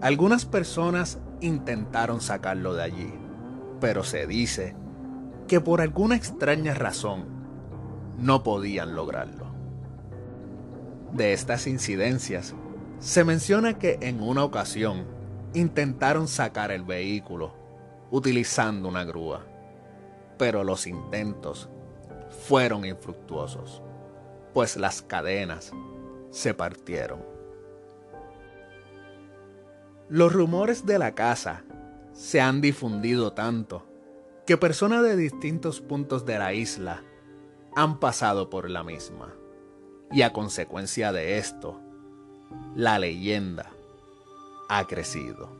algunas 0.00 0.44
personas 0.44 1.18
intentaron 1.40 2.20
sacarlo 2.20 2.74
de 2.74 2.82
allí, 2.82 3.14
pero 3.80 4.02
se 4.02 4.26
dice 4.26 4.74
que 5.46 5.60
por 5.60 5.80
alguna 5.80 6.16
extraña 6.16 6.74
razón 6.74 7.24
no 8.18 8.42
podían 8.42 8.94
lograrlo. 8.94 9.49
De 11.12 11.32
estas 11.32 11.66
incidencias, 11.66 12.54
se 13.00 13.24
menciona 13.24 13.78
que 13.78 13.98
en 14.00 14.22
una 14.22 14.44
ocasión 14.44 15.04
intentaron 15.54 16.28
sacar 16.28 16.70
el 16.70 16.84
vehículo, 16.84 17.52
utilizando 18.10 18.88
una 18.88 19.04
grúa, 19.04 19.44
pero 20.38 20.64
los 20.64 20.86
intentos 20.86 21.68
fueron 22.46 22.84
infructuosos, 22.84 23.82
pues 24.54 24.76
las 24.76 25.02
cadenas 25.02 25.72
se 26.30 26.54
partieron. 26.54 27.24
Los 30.08 30.32
rumores 30.32 30.86
de 30.86 30.98
la 30.98 31.14
casa 31.14 31.64
se 32.12 32.40
han 32.40 32.60
difundido 32.60 33.32
tanto 33.32 33.86
que 34.46 34.56
personas 34.56 35.02
de 35.02 35.16
distintos 35.16 35.80
puntos 35.80 36.26
de 36.26 36.38
la 36.38 36.52
isla 36.52 37.02
han 37.74 38.00
pasado 38.00 38.50
por 38.50 38.68
la 38.68 38.82
misma. 38.82 39.39
Y 40.12 40.22
a 40.22 40.32
consecuencia 40.32 41.12
de 41.12 41.38
esto, 41.38 41.80
la 42.74 42.98
leyenda 42.98 43.70
ha 44.68 44.86
crecido. 44.86 45.50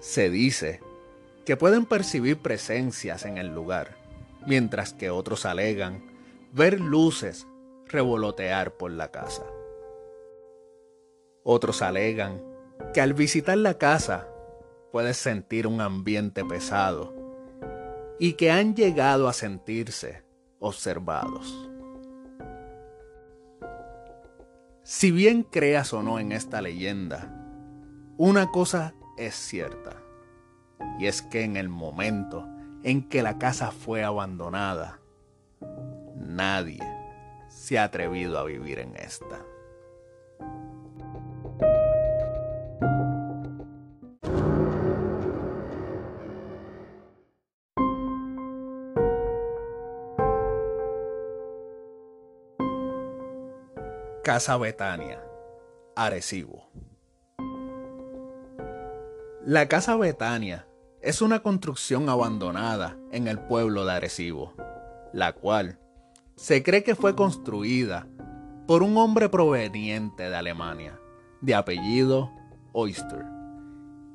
Se 0.00 0.30
dice 0.30 0.80
que 1.44 1.56
pueden 1.56 1.84
percibir 1.84 2.38
presencias 2.38 3.24
en 3.24 3.38
el 3.38 3.48
lugar, 3.54 3.96
mientras 4.46 4.94
que 4.94 5.10
otros 5.10 5.44
alegan 5.44 6.02
ver 6.52 6.80
luces 6.80 7.46
revolotear 7.86 8.72
por 8.72 8.90
la 8.90 9.10
casa. 9.10 9.44
Otros 11.42 11.82
alegan 11.82 12.42
que 12.94 13.00
al 13.00 13.14
visitar 13.14 13.58
la 13.58 13.74
casa 13.74 14.28
puedes 14.92 15.16
sentir 15.16 15.66
un 15.66 15.80
ambiente 15.80 16.44
pesado 16.44 17.14
y 18.18 18.34
que 18.34 18.50
han 18.50 18.74
llegado 18.74 19.28
a 19.28 19.32
sentirse 19.32 20.22
observados. 20.58 21.69
Si 24.92 25.12
bien 25.12 25.44
creas 25.44 25.92
o 25.92 26.02
no 26.02 26.18
en 26.18 26.32
esta 26.32 26.60
leyenda, 26.60 27.32
una 28.18 28.50
cosa 28.50 28.92
es 29.16 29.36
cierta, 29.36 30.02
y 30.98 31.06
es 31.06 31.22
que 31.22 31.44
en 31.44 31.56
el 31.56 31.68
momento 31.68 32.48
en 32.82 33.08
que 33.08 33.22
la 33.22 33.38
casa 33.38 33.70
fue 33.70 34.02
abandonada, 34.02 34.98
nadie 36.16 36.80
se 37.46 37.78
ha 37.78 37.84
atrevido 37.84 38.36
a 38.36 38.42
vivir 38.42 38.80
en 38.80 38.96
esta. 38.96 39.38
Casa 54.32 54.56
Betania, 54.56 55.20
Arecibo. 55.96 56.70
La 59.44 59.66
Casa 59.66 59.96
Betania 59.96 60.68
es 61.00 61.20
una 61.20 61.42
construcción 61.42 62.08
abandonada 62.08 62.96
en 63.10 63.26
el 63.26 63.40
pueblo 63.40 63.84
de 63.84 63.94
Arecibo, 63.94 64.54
la 65.12 65.32
cual 65.32 65.80
se 66.36 66.62
cree 66.62 66.84
que 66.84 66.94
fue 66.94 67.16
construida 67.16 68.06
por 68.68 68.84
un 68.84 68.96
hombre 68.98 69.28
proveniente 69.28 70.30
de 70.30 70.36
Alemania, 70.36 71.00
de 71.40 71.56
apellido 71.56 72.30
Oyster, 72.70 73.24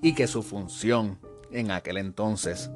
y 0.01 0.15
que 0.15 0.27
su 0.27 0.43
función 0.43 1.19
en 1.51 1.71
aquel 1.71 1.97
entonces 1.97 2.71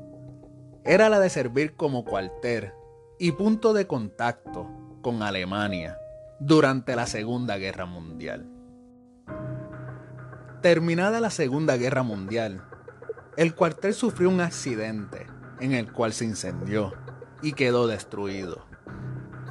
era 0.84 1.08
la 1.08 1.22
de 1.22 1.30
servir 1.30 1.78
como 1.78 2.04
cuartel 2.04 2.74
y 3.18 3.32
punto 3.32 3.72
de 3.72 3.88
contacto 3.88 4.68
con 5.02 5.24
Alemania 5.24 5.99
durante 6.40 6.96
la 6.96 7.06
Segunda 7.06 7.58
Guerra 7.58 7.86
Mundial. 7.86 8.50
Terminada 10.62 11.20
la 11.20 11.32
Segunda 11.32 11.76
Guerra 11.76 12.04
Mundial, 12.04 12.64
el 13.36 13.56
cuartel 13.56 13.94
sufrió 13.94 14.30
un 14.30 14.40
accidente 14.40 15.28
en 15.60 15.74
el 15.74 15.92
cual 15.92 16.14
se 16.14 16.24
incendió 16.24 16.94
y 17.42 17.54
quedó 17.54 17.88
destruido. 17.88 18.66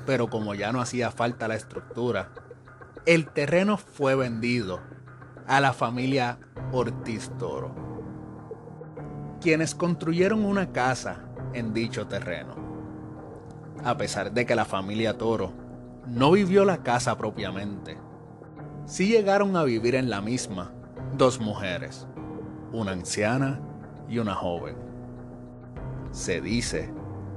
Pero 0.06 0.28
como 0.30 0.54
ya 0.54 0.72
no 0.72 0.80
hacía 0.80 1.10
falta 1.10 1.46
la 1.46 1.56
estructura, 1.56 2.30
el 3.04 3.28
terreno 3.28 3.76
fue 3.76 4.14
vendido 4.14 4.80
a 5.46 5.60
la 5.60 5.74
familia 5.74 6.38
Ortiz 6.72 7.30
Toro, 7.38 7.74
quienes 9.42 9.74
construyeron 9.74 10.44
una 10.44 10.72
casa 10.72 11.24
en 11.52 11.74
dicho 11.74 12.06
terreno. 12.06 12.56
A 13.84 13.96
pesar 13.98 14.32
de 14.32 14.46
que 14.46 14.54
la 14.54 14.64
familia 14.64 15.18
Toro 15.18 15.67
no 16.10 16.32
vivió 16.32 16.64
la 16.64 16.82
casa 16.82 17.16
propiamente. 17.18 17.98
Sí 18.86 19.08
llegaron 19.08 19.56
a 19.56 19.64
vivir 19.64 19.94
en 19.94 20.08
la 20.08 20.20
misma 20.20 20.72
dos 21.16 21.40
mujeres, 21.40 22.06
una 22.72 22.92
anciana 22.92 23.60
y 24.08 24.18
una 24.18 24.34
joven. 24.34 24.76
Se 26.10 26.40
dice 26.40 26.90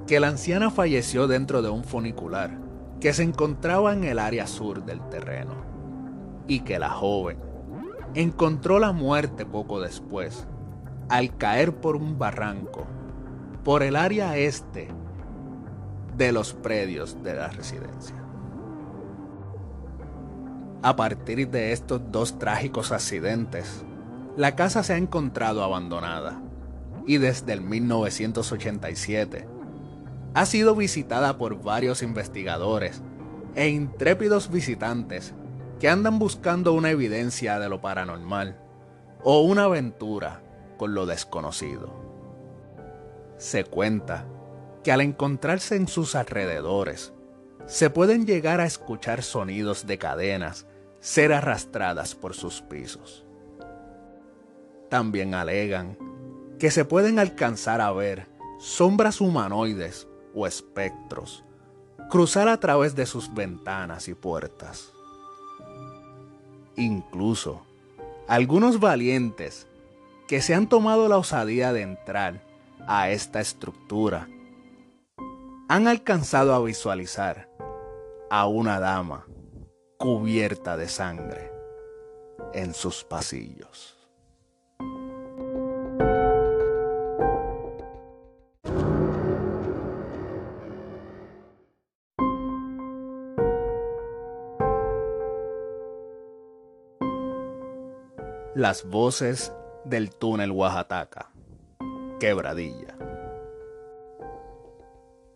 que 0.07 0.19
la 0.19 0.29
anciana 0.29 0.71
falleció 0.71 1.27
dentro 1.27 1.61
de 1.61 1.69
un 1.69 1.83
funicular 1.83 2.57
que 2.99 3.13
se 3.13 3.23
encontraba 3.23 3.93
en 3.93 4.03
el 4.03 4.19
área 4.19 4.47
sur 4.47 4.85
del 4.85 5.01
terreno 5.09 5.55
y 6.47 6.61
que 6.61 6.79
la 6.79 6.89
joven 6.89 7.37
encontró 8.13 8.79
la 8.79 8.91
muerte 8.91 9.45
poco 9.45 9.79
después 9.79 10.47
al 11.09 11.35
caer 11.37 11.75
por 11.75 11.95
un 11.95 12.17
barranco 12.17 12.85
por 13.63 13.83
el 13.83 13.95
área 13.95 14.37
este 14.37 14.87
de 16.15 16.31
los 16.31 16.53
predios 16.53 17.21
de 17.23 17.35
la 17.35 17.47
residencia. 17.49 18.20
A 20.83 20.95
partir 20.95 21.47
de 21.49 21.73
estos 21.73 22.01
dos 22.11 22.39
trágicos 22.39 22.91
accidentes, 22.91 23.85
la 24.35 24.55
casa 24.55 24.81
se 24.81 24.93
ha 24.93 24.97
encontrado 24.97 25.63
abandonada 25.63 26.41
y 27.05 27.17
desde 27.17 27.53
el 27.53 27.61
1987 27.61 29.47
ha 30.33 30.45
sido 30.47 30.75
visitada 30.75 31.37
por 31.37 31.61
varios 31.61 32.01
investigadores 32.01 33.03
e 33.53 33.69
intrépidos 33.69 34.49
visitantes 34.49 35.35
que 35.79 35.87
andan 35.87 36.17
buscando 36.17 36.73
una 36.73 36.89
evidencia 36.89 37.59
de 37.59 37.69
lo 37.69 37.79
paranormal 37.79 38.59
o 39.23 39.41
una 39.41 39.65
aventura 39.65 40.41
con 40.77 40.95
lo 40.95 41.05
desconocido. 41.05 41.93
Se 43.37 43.65
cuenta 43.65 44.25
que 44.83 44.91
al 44.91 45.01
encontrarse 45.01 45.75
en 45.75 45.87
sus 45.87 46.15
alrededores, 46.15 47.13
se 47.67 47.91
pueden 47.91 48.25
llegar 48.25 48.59
a 48.61 48.65
escuchar 48.65 49.21
sonidos 49.21 49.85
de 49.85 49.99
cadenas 49.99 50.65
ser 51.01 51.33
arrastradas 51.33 52.15
por 52.15 52.33
sus 52.33 52.61
pisos. 52.61 53.25
También 54.89 55.33
alegan 55.33 55.97
que 56.59 56.71
se 56.71 56.85
pueden 56.85 57.19
alcanzar 57.19 57.81
a 57.81 57.91
ver 57.91 58.27
sombras 58.59 59.19
humanoides 59.19 60.07
o 60.33 60.47
espectros 60.47 61.43
cruzar 62.11 62.49
a 62.49 62.59
través 62.59 62.93
de 62.93 63.05
sus 63.05 63.33
ventanas 63.33 64.09
y 64.09 64.13
puertas. 64.13 64.91
Incluso 66.75 67.65
algunos 68.27 68.81
valientes 68.81 69.65
que 70.27 70.41
se 70.41 70.53
han 70.53 70.67
tomado 70.67 71.07
la 71.07 71.17
osadía 71.17 71.71
de 71.71 71.83
entrar 71.83 72.43
a 72.85 73.09
esta 73.09 73.39
estructura 73.39 74.27
han 75.69 75.87
alcanzado 75.87 76.53
a 76.53 76.61
visualizar 76.61 77.49
a 78.29 78.45
una 78.45 78.81
dama 78.81 79.25
cubierta 80.01 80.77
de 80.77 80.87
sangre 80.87 81.51
en 82.55 82.73
sus 82.73 83.03
pasillos. 83.03 83.95
Las 98.55 98.83
voces 98.89 99.53
del 99.85 100.09
túnel 100.09 100.49
Oaxaca, 100.51 101.31
Quebradilla. 102.19 102.97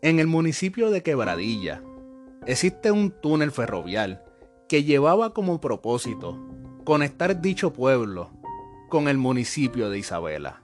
En 0.01 0.17
el 0.17 0.25
municipio 0.25 0.89
de 0.89 1.03
Quebradilla 1.03 1.83
existe 2.47 2.89
un 2.89 3.11
túnel 3.11 3.51
ferrovial 3.51 4.23
que 4.67 4.83
llevaba 4.83 5.33
como 5.33 5.61
propósito 5.61 6.39
conectar 6.83 7.41
dicho 7.41 7.73
pueblo 7.73 8.29
con 8.89 9.07
el 9.07 9.17
municipio 9.17 9.89
de 9.89 9.99
Isabela 9.99 10.61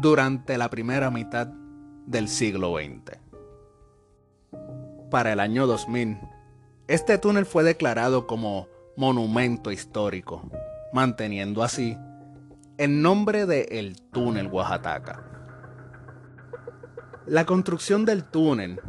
durante 0.00 0.58
la 0.58 0.70
primera 0.70 1.10
mitad 1.10 1.48
del 2.06 2.28
siglo 2.28 2.76
XX. 2.76 3.18
Para 5.10 5.32
el 5.32 5.40
año 5.40 5.66
2000, 5.66 6.18
este 6.88 7.18
túnel 7.18 7.46
fue 7.46 7.62
declarado 7.62 8.26
como 8.26 8.68
monumento 8.96 9.70
histórico, 9.72 10.50
manteniendo 10.92 11.62
así 11.62 11.96
el 12.76 13.02
nombre 13.02 13.46
de 13.46 13.62
el 13.70 14.00
túnel 14.10 14.48
Oaxaca. 14.48 15.24
La 17.26 17.46
construcción 17.46 18.04
del 18.04 18.24
túnel 18.24 18.80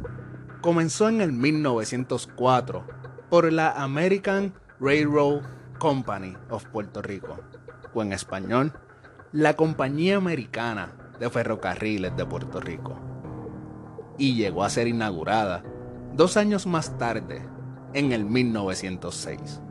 comenzó 0.61 1.07
en 1.07 1.21
el 1.21 1.31
1904 1.31 2.94
por 3.29 3.51
la 3.51 3.71
American 3.71 4.53
Railroad 4.79 5.41
Company 5.79 6.35
of 6.49 6.65
Puerto 6.67 7.01
Rico, 7.01 7.37
o 7.93 8.01
en 8.01 8.13
español, 8.13 8.73
la 9.31 9.55
Compañía 9.55 10.17
Americana 10.17 10.93
de 11.19 11.29
ferrocarriles 11.29 12.15
de 12.15 12.25
Puerto 12.25 12.59
Rico 12.59 12.99
y 14.17 14.35
llegó 14.35 14.63
a 14.63 14.69
ser 14.69 14.87
inaugurada 14.87 15.63
dos 16.13 16.37
años 16.37 16.65
más 16.65 16.97
tarde, 16.97 17.45
en 17.93 18.11
el 18.11 18.25
1906. 18.25 19.61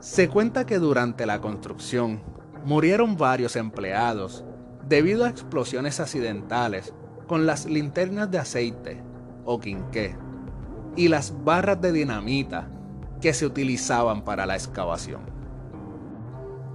Se 0.00 0.28
cuenta 0.28 0.66
que 0.66 0.78
durante 0.78 1.26
la 1.26 1.40
construcción 1.40 2.22
murieron 2.64 3.16
varios 3.16 3.56
empleados 3.56 4.44
debido 4.86 5.24
a 5.24 5.30
explosiones 5.30 6.00
accidentales 6.00 6.92
con 7.26 7.46
las 7.46 7.66
linternas 7.66 8.30
de 8.30 8.38
aceite 8.38 9.02
o 9.44 9.58
quinqué 9.60 10.16
y 10.96 11.08
las 11.08 11.44
barras 11.44 11.80
de 11.80 11.92
dinamita 11.92 12.68
que 13.20 13.34
se 13.34 13.46
utilizaban 13.46 14.22
para 14.22 14.46
la 14.46 14.54
excavación. 14.54 15.22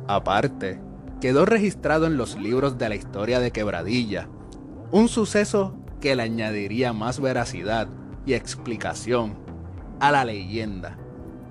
Aparte, 0.08 0.80
quedó 1.22 1.46
registrado 1.46 2.08
en 2.08 2.18
los 2.18 2.38
libros 2.38 2.78
de 2.78 2.90
la 2.90 2.96
historia 2.96 3.40
de 3.40 3.52
Quebradilla 3.52 4.28
un 4.92 5.08
suceso 5.08 5.76
que 6.02 6.16
le 6.16 6.24
añadiría 6.24 6.94
más 6.94 7.20
veracidad 7.20 7.88
y 8.26 8.34
explicación 8.34 9.38
a 10.00 10.12
la 10.12 10.26
leyenda, 10.26 10.98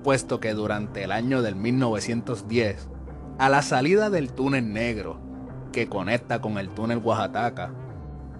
puesto 0.03 0.41
que 0.41 0.55
durante 0.55 1.05
el 1.05 1.13
año 1.13 1.43
del 1.43 1.55
1910, 1.55 2.89
a 3.39 3.49
la 3.49 3.63
salida 3.63 4.11
del 4.11 4.33
túnel 4.33 4.73
negro 4.73 5.21
que 5.73 5.89
conecta 5.89 6.41
con 6.41 6.59
el 6.59 6.71
túnel 6.71 6.99
Oaxaca, 6.99 7.73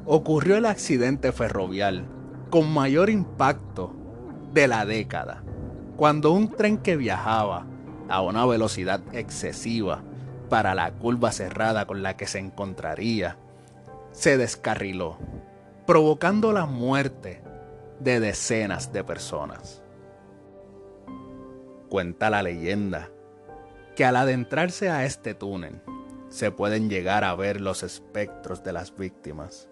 ocurrió 0.07 0.57
el 0.57 0.67
accidente 0.67 1.31
ferrovial 1.31 2.07
con 2.51 2.73
mayor 2.73 3.11
impacto 3.11 3.95
de 4.53 4.69
la 4.69 4.85
década, 4.85 5.43
cuando 5.97 6.33
un 6.33 6.51
tren 6.51 6.79
que 6.79 6.97
viajaba 6.97 7.67
a 8.09 8.23
una 8.23 8.47
velocidad 8.47 9.01
excesiva 9.13 10.03
para 10.49 10.75
la 10.75 10.91
curva 10.93 11.33
cerrada 11.33 11.87
con 11.87 12.03
la 12.03 12.17
que 12.17 12.27
se 12.27 12.39
encontraría, 12.39 13.37
se 14.13 14.39
descarriló, 14.39 15.19
provocando 15.87 16.53
la 16.53 16.67
muerte 16.67 17.43
de 18.01 18.21
decenas 18.21 18.93
de 18.93 19.05
personas. 19.05 19.83
Cuenta 21.89 22.31
la 22.31 22.43
leyenda 22.43 23.11
que 23.97 24.05
al 24.05 24.17
adentrarse 24.17 24.91
a 24.91 25.05
este 25.05 25.35
túnel 25.35 25.83
se 26.29 26.51
pueden 26.51 26.89
llegar 26.89 27.25
a 27.25 27.35
ver 27.35 27.61
los 27.61 27.83
espectros 27.83 28.63
de 28.63 28.73
las 28.73 28.95
víctimas 28.95 29.69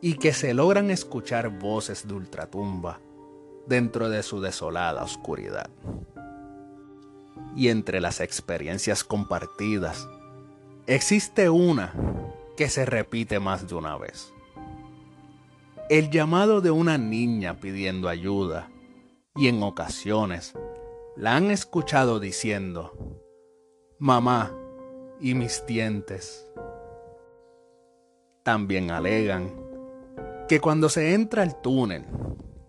y 0.00 0.14
que 0.14 0.32
se 0.32 0.54
logran 0.54 0.90
escuchar 0.90 1.48
voces 1.48 2.06
de 2.06 2.14
ultratumba 2.14 3.00
dentro 3.68 4.08
de 4.08 4.22
su 4.22 4.40
desolada 4.40 5.02
oscuridad. 5.02 5.70
Y 7.54 7.68
entre 7.68 8.00
las 8.00 8.20
experiencias 8.20 9.04
compartidas, 9.04 10.08
existe 10.86 11.50
una 11.50 11.92
que 12.56 12.68
se 12.68 12.86
repite 12.86 13.40
más 13.40 13.68
de 13.68 13.74
una 13.74 13.96
vez. 13.96 14.32
El 15.88 16.10
llamado 16.10 16.60
de 16.60 16.70
una 16.70 16.98
niña 16.98 17.60
pidiendo 17.60 18.08
ayuda 18.08 18.70
y 19.36 19.48
en 19.48 19.62
ocasiones 19.62 20.54
la 21.16 21.36
han 21.36 21.50
escuchado 21.50 22.20
diciendo, 22.20 22.92
mamá 23.98 24.54
y 25.20 25.34
mis 25.34 25.64
dientes. 25.66 26.46
También 28.42 28.90
alegan 28.90 29.52
que 30.48 30.60
cuando 30.60 30.88
se 30.88 31.14
entra 31.14 31.42
al 31.42 31.60
túnel 31.60 32.06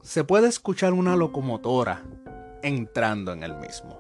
se 0.10 0.24
puede 0.24 0.48
escuchar 0.48 0.94
una 0.94 1.16
locomotora 1.16 2.02
entrando 2.64 3.32
en 3.32 3.44
el 3.44 3.56
mismo. 3.56 4.00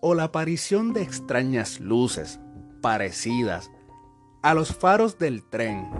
O 0.00 0.14
la 0.14 0.22
aparición 0.22 0.92
de 0.92 1.02
extrañas 1.02 1.80
luces 1.80 2.38
parecidas 2.80 3.72
a 4.40 4.54
los 4.54 4.72
faros 4.72 5.18
del 5.18 5.42
tren 5.42 5.90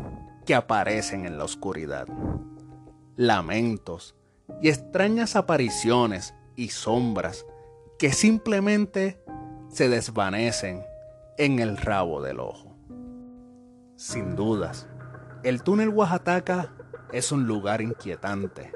que 0.46 0.54
aparecen 0.54 1.26
en 1.26 1.38
la 1.38 1.44
oscuridad. 1.44 2.06
Lamentos 3.16 4.14
y 4.62 4.68
extrañas 4.68 5.34
apariciones 5.34 6.32
y 6.54 6.68
sombras 6.68 7.44
que 7.98 8.12
simplemente 8.12 9.20
se 9.70 9.88
desvanecen 9.88 10.84
en 11.36 11.58
el 11.58 11.78
rabo 11.78 12.22
del 12.22 12.38
ojo. 12.38 12.76
Sin 13.96 14.36
dudas, 14.36 14.86
el 15.42 15.64
túnel 15.64 15.88
Oaxaca 15.88 16.72
es 17.12 17.32
un 17.32 17.48
lugar 17.48 17.80
inquietante 17.80 18.70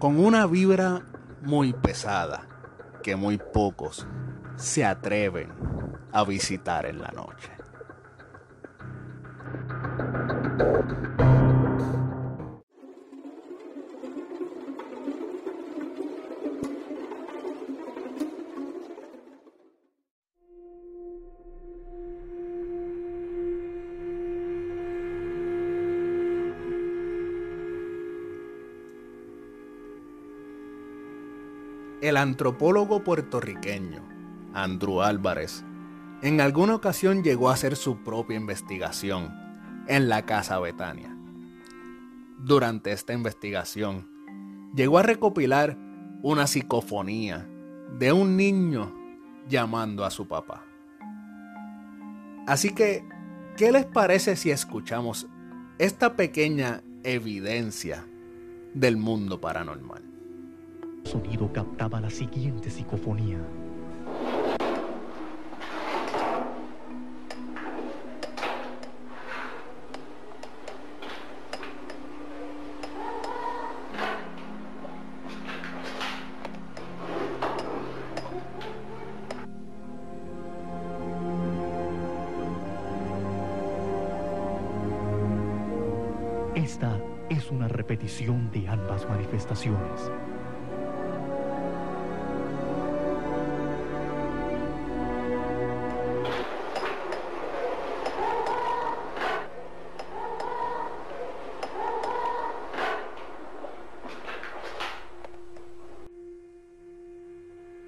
con 0.00 0.18
una 0.18 0.46
vibra 0.46 1.02
muy 1.42 1.74
pesada 1.74 2.48
que 3.02 3.16
muy 3.16 3.36
pocos 3.36 4.06
se 4.56 4.82
atreven 4.82 5.52
a 6.10 6.24
visitar 6.24 6.86
en 6.86 7.02
la 7.02 7.10
noche. 7.10 7.52
Antropólogo 32.20 33.02
puertorriqueño 33.02 34.02
Andrew 34.52 35.02
Álvarez 35.02 35.64
en 36.22 36.40
alguna 36.42 36.74
ocasión 36.74 37.22
llegó 37.22 37.48
a 37.48 37.54
hacer 37.54 37.76
su 37.76 38.02
propia 38.02 38.36
investigación 38.36 39.34
en 39.86 40.10
la 40.10 40.26
Casa 40.26 40.58
Betania. 40.58 41.16
Durante 42.38 42.92
esta 42.92 43.14
investigación, 43.14 44.06
llegó 44.74 44.98
a 44.98 45.02
recopilar 45.02 45.78
una 46.22 46.46
psicofonía 46.46 47.48
de 47.98 48.12
un 48.12 48.36
niño 48.36 48.94
llamando 49.48 50.04
a 50.04 50.10
su 50.10 50.28
papá. 50.28 50.62
Así 52.46 52.74
que, 52.74 53.02
¿qué 53.56 53.72
les 53.72 53.86
parece 53.86 54.36
si 54.36 54.50
escuchamos 54.50 55.26
esta 55.78 56.16
pequeña 56.16 56.82
evidencia 57.02 58.06
del 58.74 58.98
mundo 58.98 59.40
paranormal? 59.40 60.02
Sonido 61.04 61.52
captaba 61.52 62.00
la 62.00 62.10
siguiente 62.10 62.70
psicofonía. 62.70 63.38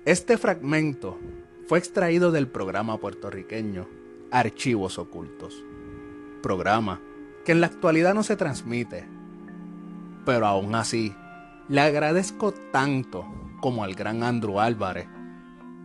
Este 0.05 0.37
fragmento 0.37 1.17
fue 1.69 1.79
extraído 1.79 2.33
del 2.33 2.49
programa 2.49 2.99
puertorriqueño 2.99 3.87
Archivos 4.33 4.99
Ocultos, 4.99 5.65
programa 6.43 7.01
que 7.45 7.53
en 7.53 7.61
la 7.61 7.69
actualidad 7.69 8.13
no 8.13 8.25
se 8.25 8.35
transmite, 8.35 9.07
pero 10.27 10.47
aún 10.47 10.75
así 10.75 11.15
le 11.69 11.83
agradezco 11.83 12.53
tanto 12.73 13.25
como 13.61 13.85
al 13.85 13.95
gran 13.95 14.25
Andrew 14.25 14.59
Álvarez 14.59 15.07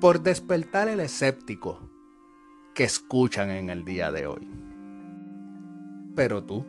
por 0.01 0.23
despertar 0.23 0.87
el 0.87 0.99
escéptico 0.99 1.87
que 2.73 2.85
escuchan 2.85 3.51
en 3.51 3.69
el 3.69 3.85
día 3.85 4.11
de 4.11 4.25
hoy. 4.25 4.49
Pero 6.15 6.43
tú, 6.43 6.65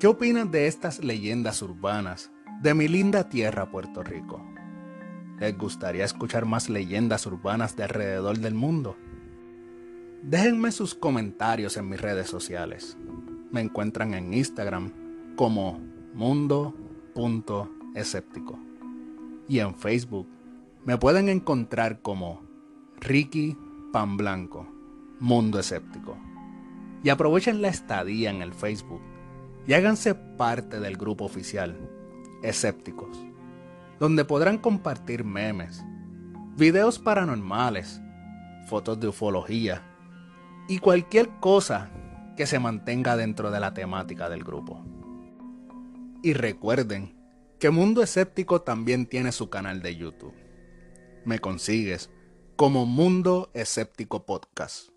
¿qué 0.00 0.06
opinas 0.06 0.50
de 0.50 0.68
estas 0.68 1.04
leyendas 1.04 1.60
urbanas 1.60 2.30
de 2.62 2.72
mi 2.72 2.88
linda 2.88 3.28
tierra 3.28 3.70
Puerto 3.70 4.02
Rico? 4.02 4.45
¿Les 5.38 5.56
gustaría 5.56 6.04
escuchar 6.04 6.46
más 6.46 6.68
leyendas 6.70 7.26
urbanas 7.26 7.76
de 7.76 7.84
alrededor 7.84 8.38
del 8.38 8.54
mundo? 8.54 8.96
Déjenme 10.22 10.72
sus 10.72 10.94
comentarios 10.94 11.76
en 11.76 11.88
mis 11.88 12.00
redes 12.00 12.28
sociales. 12.28 12.96
Me 13.50 13.60
encuentran 13.60 14.14
en 14.14 14.32
Instagram 14.32 14.92
como 15.36 15.78
mundo.escéptico 16.14 18.58
y 19.46 19.58
en 19.60 19.74
Facebook 19.74 20.26
me 20.84 20.96
pueden 20.96 21.28
encontrar 21.28 22.00
como 22.00 22.42
Ricky 22.98 23.58
Pan 23.92 24.16
Blanco, 24.16 24.66
Mundo 25.20 25.58
Escéptico. 25.58 26.16
y 27.04 27.10
aprovechen 27.10 27.60
la 27.62 27.68
estadía 27.68 28.30
en 28.30 28.42
el 28.42 28.54
Facebook 28.54 29.02
y 29.66 29.74
háganse 29.74 30.14
parte 30.14 30.80
del 30.80 30.96
grupo 30.96 31.24
oficial, 31.24 31.76
Escépticos, 32.42 33.18
donde 33.98 34.24
podrán 34.24 34.58
compartir 34.58 35.24
memes, 35.24 35.82
videos 36.56 36.98
paranormales, 36.98 38.00
fotos 38.68 39.00
de 39.00 39.08
ufología 39.08 39.82
y 40.68 40.78
cualquier 40.78 41.28
cosa 41.40 41.90
que 42.36 42.46
se 42.46 42.58
mantenga 42.58 43.16
dentro 43.16 43.50
de 43.50 43.60
la 43.60 43.72
temática 43.72 44.28
del 44.28 44.44
grupo. 44.44 44.84
Y 46.22 46.32
recuerden 46.34 47.14
que 47.58 47.70
Mundo 47.70 48.02
Escéptico 48.02 48.62
también 48.62 49.06
tiene 49.06 49.32
su 49.32 49.48
canal 49.48 49.80
de 49.80 49.96
YouTube. 49.96 50.34
Me 51.24 51.38
consigues 51.38 52.10
como 52.56 52.84
Mundo 52.86 53.50
Escéptico 53.54 54.26
Podcast, 54.26 54.90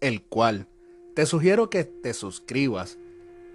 el 0.00 0.22
cual 0.22 0.68
te 1.14 1.26
sugiero 1.26 1.70
que 1.70 1.84
te 1.84 2.14
suscribas 2.14 2.98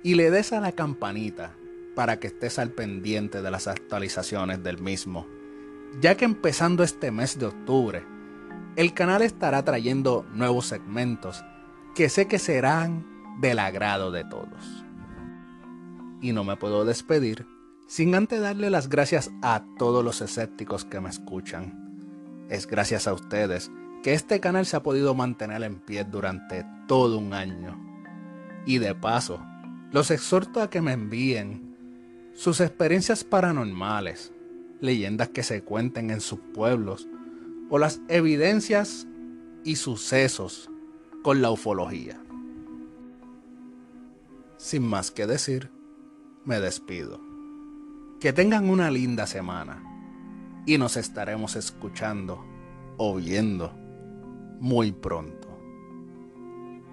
y 0.04 0.16
le 0.16 0.32
des 0.32 0.54
a 0.54 0.62
la 0.62 0.72
campanita 0.72 1.56
para 1.96 2.20
que 2.20 2.28
estés 2.28 2.60
al 2.60 2.72
pendiente 2.72 3.42
de 3.42 3.50
las 3.50 3.68
actualizaciones 3.68 4.62
del 4.62 4.80
mismo, 4.80 5.26
ya 6.02 6.16
que 6.16 6.26
empezando 6.26 6.84
este 6.84 7.12
mes 7.12 7.40
de 7.40 7.48
octubre, 7.48 8.04
el 8.76 8.94
canal 8.94 9.22
estará 9.22 9.64
trayendo 9.64 10.26
nuevos 10.34 10.68
segmentos 10.68 11.44
que 11.96 12.10
sé 12.10 12.28
que 12.28 12.40
serán 12.40 13.06
del 13.40 13.60
agrado 13.60 14.12
de 14.12 14.26
todos. 14.26 14.86
Y 16.22 16.34
no 16.34 16.44
me 16.44 16.58
puedo 16.58 16.84
despedir 16.84 17.48
sin 17.88 18.16
antes 18.16 18.42
darle 18.42 18.70
las 18.70 18.90
gracias 18.90 19.32
a 19.42 19.64
todos 19.78 20.04
los 20.04 20.22
escépticos 20.22 20.86
que 20.86 21.00
me 21.00 21.10
escuchan. 21.10 22.46
Es 22.50 22.68
gracias 22.68 23.08
a 23.08 23.14
ustedes 23.14 23.72
que 24.04 24.14
este 24.14 24.40
canal 24.40 24.66
se 24.66 24.76
ha 24.76 24.84
podido 24.84 25.16
mantener 25.16 25.64
en 25.64 25.80
pie 25.80 26.04
durante 26.04 26.66
todo 26.88 27.18
un 27.18 27.34
año. 27.34 27.80
Y 28.66 28.80
de 28.80 28.96
paso, 28.96 29.40
los 29.92 30.12
exhorto 30.12 30.62
a 30.62 30.70
que 30.70 30.82
me 30.82 30.94
envíen 30.94 31.75
sus 32.36 32.60
experiencias 32.60 33.24
paranormales, 33.24 34.34
leyendas 34.82 35.30
que 35.30 35.42
se 35.42 35.64
cuenten 35.64 36.12
en 36.12 36.20
sus 36.22 36.40
pueblos 36.54 37.08
o 37.70 37.80
las 37.80 38.02
evidencias 38.10 39.08
y 39.64 39.78
sucesos 39.78 40.70
con 41.24 41.42
la 41.42 41.50
ufología. 41.50 42.22
Sin 44.58 44.84
más 44.84 45.12
que 45.12 45.26
decir, 45.26 45.72
me 46.44 46.60
despido. 46.60 47.20
Que 48.20 48.34
tengan 48.34 48.70
una 48.70 48.92
linda 48.92 49.28
semana 49.28 49.82
y 50.66 50.78
nos 50.78 50.98
estaremos 50.98 51.56
escuchando 51.56 52.44
o 52.98 53.16
viendo 53.16 53.74
muy 54.60 54.92
pronto. 54.92 55.48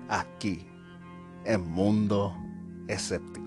Aquí, 0.09 0.67
en 1.45 1.69
Mundo 1.69 2.37
Escéptico. 2.87 3.42